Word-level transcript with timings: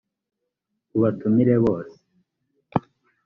ubatumire 0.95 1.55
bose. 1.65 1.95